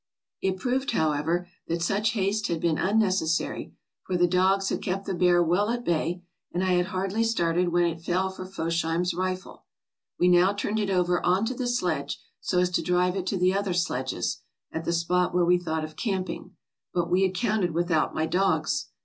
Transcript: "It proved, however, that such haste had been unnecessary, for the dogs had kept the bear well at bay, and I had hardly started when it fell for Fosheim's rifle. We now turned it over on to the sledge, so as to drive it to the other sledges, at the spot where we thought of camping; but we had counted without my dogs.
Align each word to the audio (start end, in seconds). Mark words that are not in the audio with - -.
"It 0.41 0.57
proved, 0.57 0.89
however, 0.93 1.47
that 1.67 1.83
such 1.83 2.13
haste 2.13 2.47
had 2.47 2.59
been 2.59 2.79
unnecessary, 2.79 3.75
for 4.07 4.17
the 4.17 4.25
dogs 4.25 4.69
had 4.69 4.81
kept 4.81 5.05
the 5.05 5.13
bear 5.13 5.43
well 5.43 5.69
at 5.69 5.85
bay, 5.85 6.23
and 6.51 6.63
I 6.63 6.71
had 6.73 6.87
hardly 6.87 7.23
started 7.23 7.69
when 7.69 7.85
it 7.85 8.01
fell 8.01 8.31
for 8.31 8.47
Fosheim's 8.47 9.13
rifle. 9.13 9.65
We 10.19 10.27
now 10.27 10.53
turned 10.53 10.79
it 10.79 10.89
over 10.89 11.23
on 11.23 11.45
to 11.45 11.53
the 11.53 11.67
sledge, 11.67 12.19
so 12.39 12.57
as 12.57 12.71
to 12.71 12.81
drive 12.81 13.15
it 13.15 13.27
to 13.27 13.37
the 13.37 13.53
other 13.53 13.73
sledges, 13.73 14.39
at 14.71 14.85
the 14.85 14.91
spot 14.93 15.35
where 15.35 15.45
we 15.45 15.59
thought 15.59 15.83
of 15.83 15.95
camping; 15.95 16.55
but 16.95 17.07
we 17.07 17.21
had 17.21 17.35
counted 17.35 17.75
without 17.75 18.15
my 18.15 18.25
dogs. 18.25 18.87